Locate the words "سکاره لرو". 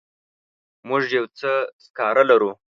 1.83-2.51